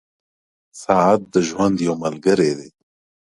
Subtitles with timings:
[0.83, 2.69] •ساعت د ژوند یو ملګری دی.